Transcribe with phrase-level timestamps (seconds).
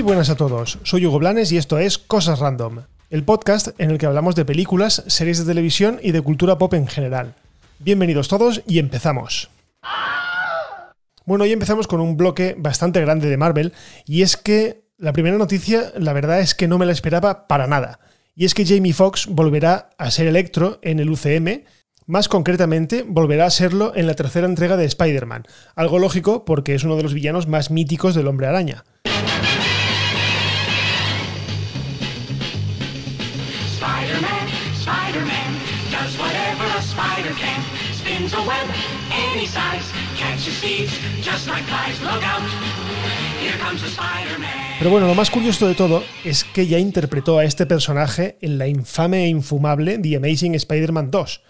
[0.00, 3.90] Muy buenas a todos, soy Hugo Blanes y esto es Cosas Random, el podcast en
[3.90, 7.34] el que hablamos de películas, series de televisión y de cultura pop en general.
[7.80, 9.50] Bienvenidos todos y empezamos.
[11.26, 13.74] Bueno, hoy empezamos con un bloque bastante grande de Marvel
[14.06, 17.66] y es que la primera noticia, la verdad es que no me la esperaba para
[17.66, 18.00] nada.
[18.34, 21.64] Y es que Jamie Foxx volverá a ser Electro en el UCM
[22.06, 25.44] más concretamente, volverá a serlo en la tercera entrega de Spider-Man,
[25.76, 28.84] algo lógico porque es uno de los villanos más míticos del hombre araña.
[44.78, 48.58] Pero bueno, lo más curioso de todo es que ya interpretó a este personaje en
[48.58, 51.42] la infame e infumable The Amazing Spider-Man 2,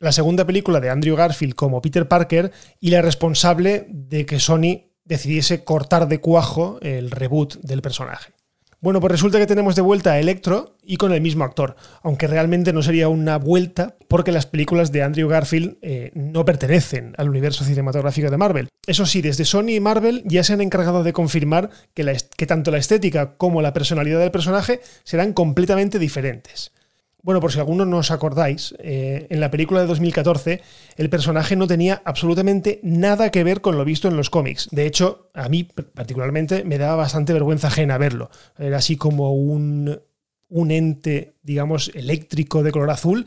[0.00, 4.88] la segunda película de Andrew Garfield como Peter Parker y la responsable de que Sony
[5.04, 8.37] decidiese cortar de cuajo el reboot del personaje.
[8.80, 12.28] Bueno, pues resulta que tenemos de vuelta a Electro y con el mismo actor, aunque
[12.28, 17.28] realmente no sería una vuelta porque las películas de Andrew Garfield eh, no pertenecen al
[17.28, 18.68] universo cinematográfico de Marvel.
[18.86, 22.70] Eso sí, desde Sony y Marvel ya se han encargado de confirmar que, que tanto
[22.70, 26.70] la estética como la personalidad del personaje serán completamente diferentes.
[27.22, 30.62] Bueno, por si alguno no os acordáis, eh, en la película de 2014
[30.96, 34.68] el personaje no tenía absolutamente nada que ver con lo visto en los cómics.
[34.70, 38.30] De hecho, a mí particularmente me daba bastante vergüenza ajena verlo.
[38.56, 40.00] Era así como un,
[40.48, 43.26] un ente, digamos, eléctrico de color azul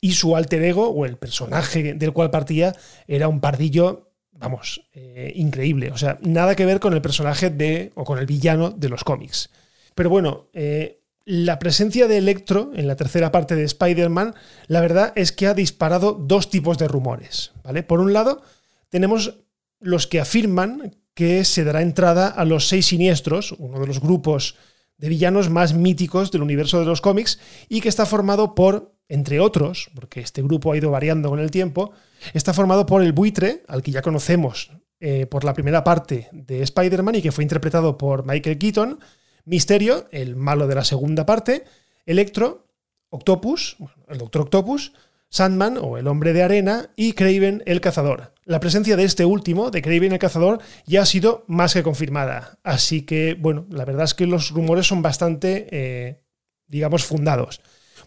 [0.00, 2.74] y su alter ego o el personaje del cual partía
[3.06, 5.90] era un pardillo, vamos, eh, increíble.
[5.92, 9.02] O sea, nada que ver con el personaje de o con el villano de los
[9.02, 9.50] cómics.
[9.94, 10.99] Pero bueno, eh,
[11.30, 14.34] la presencia de Electro en la tercera parte de Spider-Man,
[14.66, 17.52] la verdad es que ha disparado dos tipos de rumores.
[17.86, 18.42] Por un lado,
[18.88, 19.38] tenemos
[19.78, 24.56] los que afirman que se dará entrada a los seis siniestros, uno de los grupos
[24.98, 27.38] de villanos más míticos del universo de los cómics,
[27.68, 31.52] y que está formado por, entre otros, porque este grupo ha ido variando con el
[31.52, 31.92] tiempo,
[32.34, 36.62] está formado por el buitre, al que ya conocemos eh, por la primera parte de
[36.62, 38.98] Spider-Man y que fue interpretado por Michael Keaton,
[39.44, 41.64] Misterio, el malo de la segunda parte,
[42.06, 42.66] Electro,
[43.10, 43.76] Octopus,
[44.08, 44.92] el Doctor Octopus,
[45.28, 48.34] Sandman o el hombre de arena y Craven el cazador.
[48.44, 52.58] La presencia de este último, de Craven el cazador, ya ha sido más que confirmada.
[52.64, 56.20] Así que, bueno, la verdad es que los rumores son bastante, eh,
[56.66, 57.60] digamos, fundados.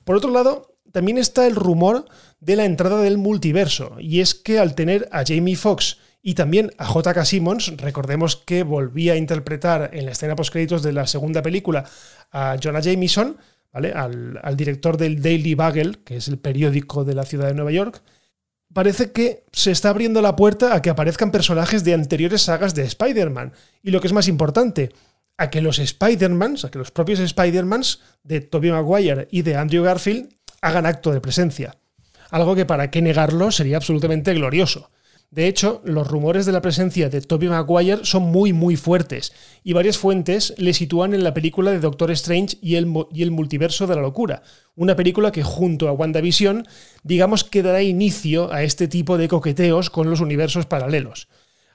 [0.04, 2.06] Por otro lado, también está el rumor
[2.42, 6.72] de la entrada del multiverso, y es que al tener a Jamie Foxx y también
[6.78, 7.26] a J.K.
[7.26, 11.84] Simmons, recordemos que volvía a interpretar en la escena postcréditos de la segunda película
[12.32, 13.38] a Jonah Jameson,
[13.74, 13.92] ¿vale?
[13.92, 17.74] Al, al, director del Daily Bugle, que es el periódico de la ciudad de Nueva
[17.74, 18.02] York.
[18.74, 22.84] Parece que se está abriendo la puerta a que aparezcan personajes de anteriores sagas de
[22.84, 23.52] Spider-Man.
[23.84, 24.92] Y lo que es más importante,
[25.38, 29.84] a que los Spider-Mans, a que los propios Spider-Mans de Tobey Maguire y de Andrew
[29.84, 31.76] Garfield hagan acto de presencia.
[32.30, 34.90] Algo que para qué negarlo sería absolutamente glorioso.
[35.34, 39.34] De hecho, los rumores de la presencia de Tobey Maguire son muy muy fuertes,
[39.64, 43.96] y varias fuentes le sitúan en la película de Doctor Strange y el, multiverso de
[43.96, 44.44] la locura,
[44.76, 46.68] una película que junto a WandaVision,
[47.02, 51.30] digamos que dará inicio a este tipo de coqueteos con los universos paralelos.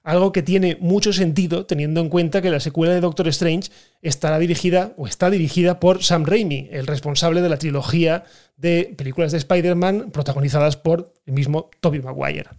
[0.04, 4.38] Algo que tiene mucho sentido teniendo en cuenta que la secuela de Doctor Strange estará
[4.38, 8.22] dirigida o está dirigida por Sam Raimi, el responsable de la trilogía
[8.56, 12.50] de películas de Spider-Man protagonizadas por el mismo Tobey Maguire.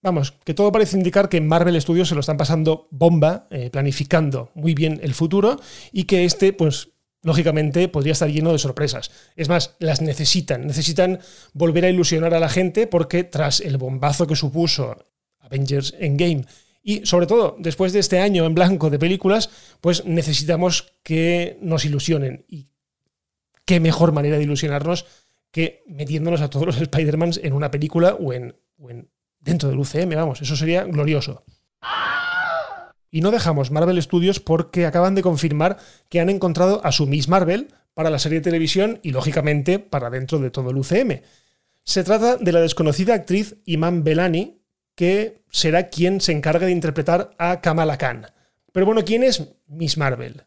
[0.00, 4.50] Vamos, que todo parece indicar que Marvel Studios se lo están pasando bomba, eh, planificando
[4.54, 5.60] muy bien el futuro
[5.92, 6.90] y que este, pues,
[7.22, 9.10] lógicamente, podría estar lleno de sorpresas.
[9.34, 11.18] Es más, las necesitan, necesitan
[11.52, 14.96] volver a ilusionar a la gente porque tras el bombazo que supuso
[15.40, 16.44] Avengers Endgame
[16.82, 21.84] y sobre todo después de este año en blanco de películas, pues necesitamos que nos
[21.84, 22.44] ilusionen.
[22.48, 22.68] Y
[23.64, 25.04] qué mejor manera de ilusionarnos
[25.50, 30.14] que metiéndonos a todos los Spider-Mans en una película en, o en dentro del UCM,
[30.14, 31.44] vamos, eso sería glorioso.
[33.10, 37.28] Y no dejamos Marvel Studios porque acaban de confirmar que han encontrado a su Miss
[37.28, 41.22] Marvel para la serie de televisión y, lógicamente, para dentro de todo el UCM.
[41.84, 44.60] Se trata de la desconocida actriz Iman Belani,
[44.94, 48.26] que será quien se encargue de interpretar a Kamala Khan.
[48.72, 50.44] Pero bueno, ¿quién es Miss Marvel?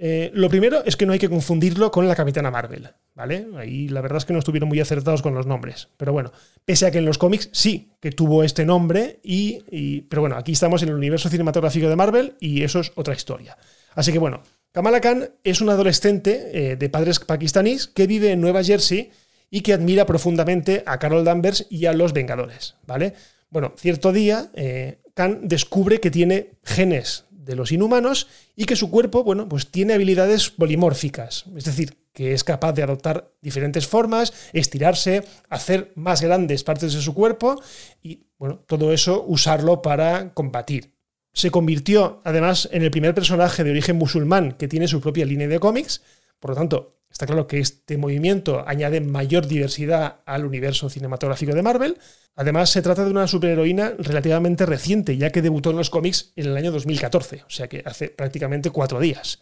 [0.00, 3.48] Eh, lo primero es que no hay que confundirlo con la Capitana Marvel, ¿vale?
[3.56, 5.88] Ahí la verdad es que no estuvieron muy acertados con los nombres.
[5.96, 6.30] Pero bueno,
[6.64, 10.52] pese a que en los cómics sí que tuvo este nombre, y, pero bueno, aquí
[10.52, 13.58] estamos en el universo cinematográfico de Marvel y eso es otra historia.
[13.96, 18.40] Así que bueno, Kamala Khan es una adolescente eh, de padres pakistaníes que vive en
[18.40, 19.10] Nueva Jersey
[19.50, 23.14] y que admira profundamente a Carol Danvers y a los Vengadores, ¿vale?
[23.50, 28.90] Bueno, cierto día, eh, Khan descubre que tiene genes de los inhumanos y que su
[28.90, 34.34] cuerpo, bueno, pues tiene habilidades polimórficas, es decir, que es capaz de adoptar diferentes formas,
[34.52, 37.58] estirarse, hacer más grandes partes de su cuerpo
[38.02, 40.92] y, bueno, todo eso usarlo para combatir.
[41.32, 45.48] Se convirtió, además, en el primer personaje de origen musulmán que tiene su propia línea
[45.48, 46.02] de cómics,
[46.40, 51.62] por lo tanto, Está claro que este movimiento añade mayor diversidad al universo cinematográfico de
[51.62, 51.98] Marvel.
[52.36, 56.46] Además, se trata de una superheroína relativamente reciente, ya que debutó en los cómics en
[56.46, 59.40] el año 2014, o sea que hace prácticamente cuatro días.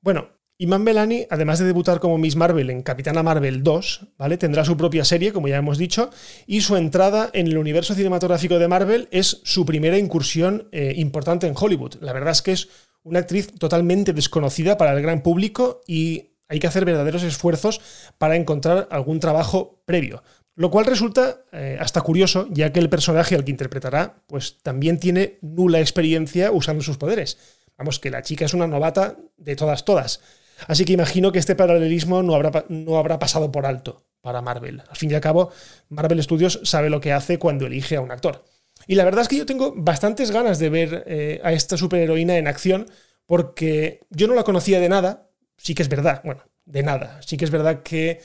[0.00, 0.28] Bueno,
[0.58, 4.38] Iman Belani, además de debutar como Miss Marvel en Capitana Marvel 2, ¿vale?
[4.38, 6.10] Tendrá su propia serie, como ya hemos dicho,
[6.46, 11.46] y su entrada en el universo cinematográfico de Marvel es su primera incursión eh, importante
[11.46, 11.96] en Hollywood.
[12.00, 12.68] La verdad es que es
[13.02, 17.80] una actriz totalmente desconocida para el gran público y hay que hacer verdaderos esfuerzos
[18.18, 20.22] para encontrar algún trabajo previo.
[20.54, 24.98] Lo cual resulta eh, hasta curioso, ya que el personaje al que interpretará, pues también
[24.98, 27.36] tiene nula experiencia usando sus poderes.
[27.76, 30.20] Vamos, que la chica es una novata de todas, todas.
[30.66, 34.82] Así que imagino que este paralelismo no habrá, no habrá pasado por alto para Marvel.
[34.88, 35.50] Al fin y al cabo,
[35.90, 38.44] Marvel Studios sabe lo que hace cuando elige a un actor.
[38.86, 42.38] Y la verdad es que yo tengo bastantes ganas de ver eh, a esta superheroína
[42.38, 42.86] en acción,
[43.26, 45.25] porque yo no la conocía de nada,
[45.56, 48.20] sí que es verdad, bueno, de nada, sí que es verdad que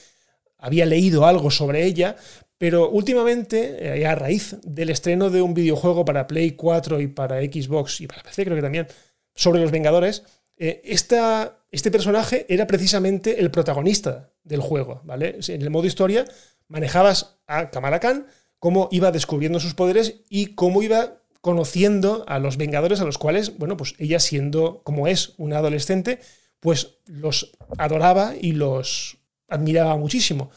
[0.57, 2.16] había leído algo sobre ella,
[2.57, 7.42] pero últimamente, eh, a raíz del estreno de un videojuego para Play 4 y para
[7.42, 8.88] Xbox y para PC creo que también,
[9.33, 10.24] sobre los Vengadores,
[10.57, 15.39] eh, este personaje era precisamente el protagonista del juego, ¿vale?
[15.48, 16.25] En el modo historia
[16.68, 18.27] manejabas a Kamala Khan,
[18.60, 23.57] cómo iba descubriendo sus poderes y cómo iba conociendo a los Vengadores a los cuales,
[23.57, 26.19] bueno, pues ella siendo como es una adolescente,
[26.62, 29.18] pues los adoraba y los
[29.50, 30.52] admiraba muchísimo.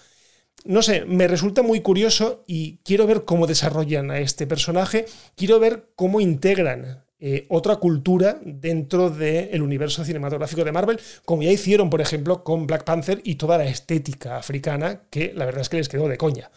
[0.65, 5.59] No sé, me resulta muy curioso y quiero ver cómo desarrollan a este personaje, quiero
[5.59, 11.91] ver cómo integran eh, otra cultura dentro del universo cinematográfico de Marvel, como ya hicieron,
[11.91, 15.79] por ejemplo, con Black Panther y toda la estética africana, que la verdad es que
[15.79, 16.51] les quedó de coña.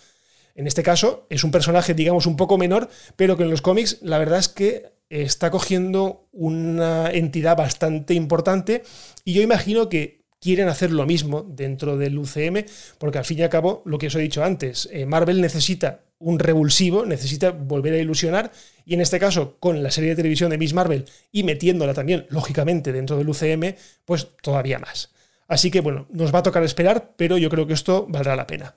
[0.55, 3.99] En este caso, es un personaje, digamos, un poco menor, pero que en los cómics
[4.01, 8.83] la verdad es que está cogiendo una entidad bastante importante
[9.23, 12.65] y yo imagino que quieren hacer lo mismo dentro del UCM,
[12.97, 16.01] porque al fin y al cabo, lo que os he dicho antes, eh, Marvel necesita
[16.19, 18.51] un revulsivo, necesita volver a ilusionar,
[18.85, 22.25] y en este caso, con la serie de televisión de Miss Marvel y metiéndola también,
[22.29, 23.75] lógicamente, dentro del UCM,
[24.05, 25.11] pues todavía más.
[25.47, 28.47] Así que bueno, nos va a tocar esperar, pero yo creo que esto valdrá la
[28.47, 28.75] pena.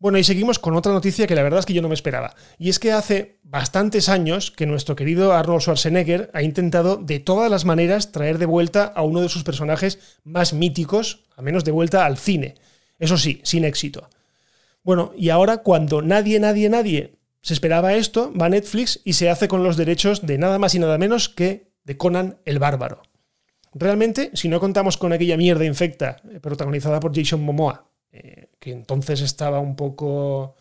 [0.00, 2.36] Bueno, y seguimos con otra noticia que la verdad es que yo no me esperaba.
[2.56, 7.50] Y es que hace bastantes años que nuestro querido Arnold Schwarzenegger ha intentado de todas
[7.50, 11.72] las maneras traer de vuelta a uno de sus personajes más míticos, a menos de
[11.72, 12.54] vuelta al cine.
[13.00, 14.08] Eso sí, sin éxito.
[14.84, 19.48] Bueno, y ahora cuando nadie, nadie, nadie se esperaba esto, va Netflix y se hace
[19.48, 23.02] con los derechos de nada más y nada menos que de Conan el Bárbaro.
[23.74, 28.72] Realmente, si no contamos con aquella mierda infecta eh, protagonizada por Jason Momoa, eh, que
[28.72, 30.54] entonces estaba un poco,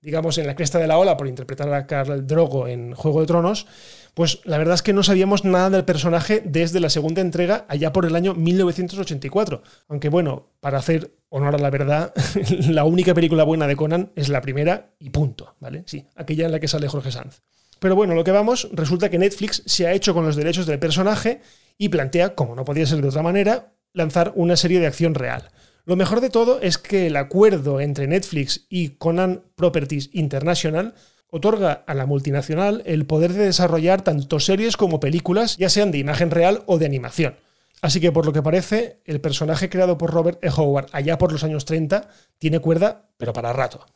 [0.00, 3.26] digamos, en la cresta de la ola por interpretar a Carl Drogo en Juego de
[3.26, 3.66] Tronos,
[4.14, 7.92] pues la verdad es que no sabíamos nada del personaje desde la segunda entrega, allá
[7.92, 9.62] por el año 1984.
[9.86, 12.12] Aunque bueno, para hacer honor a la verdad,
[12.68, 15.84] la única película buena de Conan es la primera y punto, ¿vale?
[15.86, 17.42] Sí, aquella en la que sale Jorge Sanz.
[17.78, 20.80] Pero bueno, lo que vamos, resulta que Netflix se ha hecho con los derechos del
[20.80, 21.40] personaje
[21.76, 25.50] y plantea, como no podía ser de otra manera, lanzar una serie de acción real.
[25.88, 30.92] Lo mejor de todo es que el acuerdo entre Netflix y Conan Properties International
[31.30, 35.96] otorga a la multinacional el poder de desarrollar tanto series como películas, ya sean de
[35.96, 37.36] imagen real o de animación.
[37.80, 40.50] Así que por lo que parece, el personaje creado por Robert E.
[40.54, 43.86] Howard allá por los años 30 tiene cuerda, pero para rato.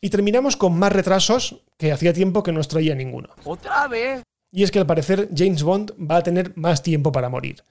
[0.00, 3.30] Y terminamos con más retrasos que hacía tiempo que no os traía ninguno.
[3.42, 4.22] ¿Otra vez?
[4.52, 7.64] Y es que al parecer James Bond va a tener más tiempo para morir.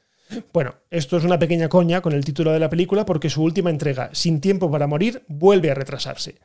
[0.53, 3.69] Bueno, esto es una pequeña coña con el título de la película porque su última
[3.69, 6.35] entrega, Sin tiempo para morir, vuelve a retrasarse.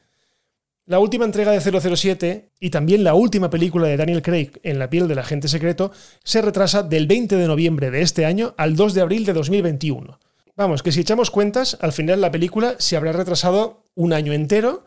[0.85, 4.91] La última entrega de 007 y también la última película de Daniel Craig en la
[4.91, 5.93] piel del agente secreto
[6.25, 10.19] se retrasa del 20 de noviembre de este año al 2 de abril de 2021.
[10.57, 14.85] Vamos, que si echamos cuentas, al final la película se habrá retrasado un año entero,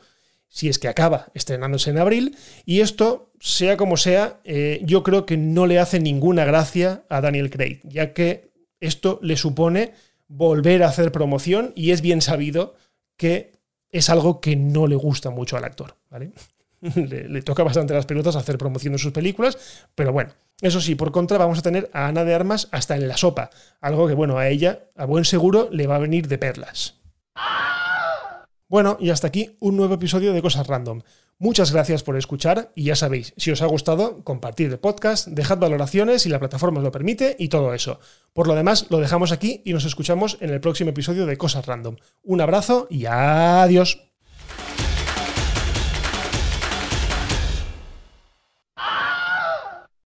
[0.50, 5.26] si es que acaba estrenándose en abril, y esto, sea como sea, eh, yo creo
[5.26, 9.94] que no le hace ninguna gracia a Daniel Craig, ya que esto le supone
[10.28, 12.76] volver a hacer promoción y es bien sabido
[13.18, 13.54] que
[13.92, 16.32] es algo que no le gusta mucho al actor, ¿vale?
[16.96, 21.12] le, toca bastante las pelotas hacer promoción de sus películas, pero bueno, eso sí, por
[21.12, 23.50] contra vamos a tener a Ana de Armas hasta en la sopa,
[23.82, 26.96] algo que bueno, a ella, a buen seguro, le va a venir de perlas.
[28.68, 31.02] Bueno, y hasta aquí un nuevo episodio de Cosas Random.
[31.38, 35.58] Muchas gracias por escuchar y ya sabéis, si os ha gustado, compartid el podcast, dejad
[35.58, 38.00] valoraciones si la plataforma os lo permite y todo eso.
[38.32, 41.66] Por lo demás, lo dejamos aquí y nos escuchamos en el próximo episodio de Cosas
[41.66, 41.98] Random.
[42.24, 44.15] Un abrazo y adiós.